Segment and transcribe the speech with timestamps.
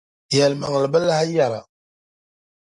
[0.35, 1.61] Yɛlimaŋli bi lahi yɛra.